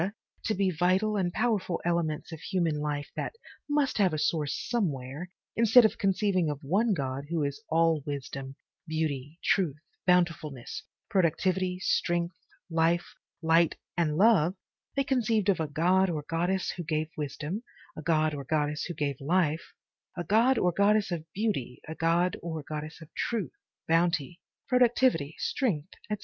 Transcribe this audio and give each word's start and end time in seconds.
to 0.43 0.55
be 0.55 0.71
vital 0.71 1.15
and 1.15 1.31
powerful 1.31 1.79
elements 1.85 2.31
of 2.31 2.39
human 2.39 2.79
life 2.79 3.09
that 3.15 3.33
must 3.69 3.99
have 3.99 4.13
a 4.15 4.17
source 4.17 4.55
somewhere, 4.69 5.29
instead 5.55 5.85
of 5.85 5.99
conceiving 5.99 6.49
of 6.49 6.57
one 6.63 6.91
God 6.95 7.25
who 7.29 7.43
is 7.43 7.61
all 7.69 8.01
wisdom, 8.03 8.55
beauty, 8.87 9.37
truth, 9.43 9.77
bountifulness, 10.07 10.81
productivity, 11.07 11.77
strength, 11.79 12.35
life, 12.69 13.13
light 13.43 13.75
and 13.95 14.17
love, 14.17 14.55
they 14.95 15.03
conceived 15.03 15.49
of 15.49 15.59
a 15.59 15.67
god 15.67 16.09
or 16.09 16.23
goddess 16.27 16.71
who 16.75 16.83
gave 16.83 17.07
wisdom, 17.15 17.61
a 17.97 18.01
god 18.01 18.33
or 18.33 18.43
goddess 18.43 18.85
who 18.85 18.95
gave 18.95 19.17
life, 19.21 19.73
a 20.17 20.23
god 20.23 20.57
or 20.57 20.71
goddess 20.71 21.11
of 21.11 21.23
beauty, 21.31 21.79
a 21.87 21.93
god 21.93 22.35
or 22.41 22.63
goddess 22.67 22.99
of 23.03 23.07
truth, 23.13 23.51
bounty, 23.87 24.39
productivity, 24.67 25.35
strength, 25.37 25.89
etc. 26.09 26.19